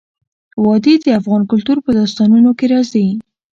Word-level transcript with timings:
وادي 0.63 0.93
د 1.03 1.07
افغان 1.19 1.41
کلتور 1.51 1.77
په 1.85 1.91
داستانونو 1.99 2.51
کې 2.57 2.65
راځي. 2.73 3.07